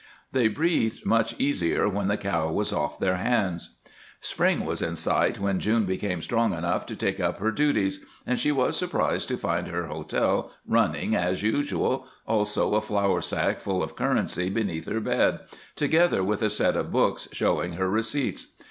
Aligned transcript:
They 0.31 0.47
breathed 0.47 1.05
much 1.05 1.39
easier 1.39 1.87
when 1.87 2.07
the 2.07 2.17
cow 2.17 2.49
was 2.51 2.73
off 2.73 2.97
their 2.99 3.17
hands. 3.17 3.75
Spring 4.19 4.65
was 4.65 4.81
in 4.81 4.95
sight 4.95 5.37
when 5.37 5.59
June 5.59 5.85
became 5.85 6.23
strong 6.23 6.55
enough 6.55 6.87
to 6.87 6.95
take 6.95 7.19
up 7.19 7.37
her 7.37 7.51
duties, 7.51 8.03
and 8.25 8.39
she 8.39 8.51
was 8.51 8.75
surprised 8.75 9.27
to 9.27 9.37
find 9.37 9.67
her 9.67 9.85
hotel 9.85 10.49
running 10.65 11.15
as 11.15 11.43
usual, 11.43 12.07
also 12.25 12.73
a 12.73 12.81
flour 12.81 13.21
sack 13.21 13.59
full 13.59 13.83
of 13.83 13.95
currency 13.95 14.49
beneath 14.49 14.87
her 14.87 15.01
bed, 15.01 15.41
together 15.75 16.23
with 16.23 16.41
a 16.41 16.49
set 16.49 16.75
of 16.75 16.91
books 16.91 17.27
showing 17.31 17.73
her 17.73 17.87
receipts. 17.87 18.53